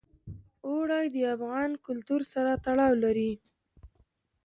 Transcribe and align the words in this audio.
اوړي 0.67 1.05
د 1.15 1.17
افغان 1.35 1.71
کلتور 1.85 2.21
سره 2.33 2.51
تړاو 2.65 2.93
لري. 3.03 3.31